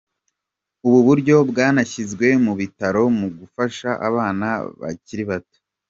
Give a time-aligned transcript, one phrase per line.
[0.85, 4.47] Ubu buryo bwanashyizwe mu bitaro mu gufasha abana
[4.81, 5.57] bakiri bato.